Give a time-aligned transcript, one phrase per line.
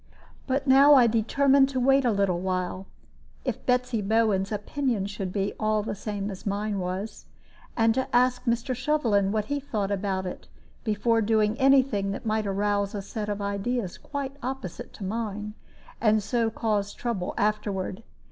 [0.47, 2.87] But now I determined to wait a little while
[3.45, 7.27] (if Betsy Bowen's opinion should be at all the same as mine was),
[7.77, 8.73] and to ask Mr.
[8.75, 10.47] Shovelin what he thought about it,
[10.83, 15.53] before doing any thing that might arouse a set of ideas quite opposite to mine,
[16.01, 18.01] and so cause trouble afterward.